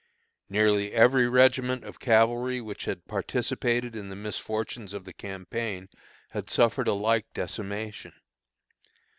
Nearly 0.49 0.93
every 0.93 1.27
regiment 1.29 1.83
of 1.83 1.99
cavalry 1.99 2.59
which 2.59 2.85
had 2.85 3.05
participated 3.05 3.95
in 3.95 4.09
the 4.09 4.15
misfortunes 4.15 4.93
of 4.95 5.05
the 5.05 5.13
campaign, 5.13 5.89
had 6.31 6.49
suffered 6.49 6.87
a 6.87 6.93
like 6.93 7.31
decimation. 7.35 8.13